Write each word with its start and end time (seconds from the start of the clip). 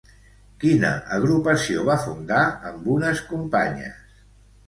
Quina 0.61 0.89
agrupació 1.17 1.83
va 1.89 1.97
fundar 2.05 2.41
amb 2.71 2.87
unes 2.95 3.21
companyes? 3.35 4.19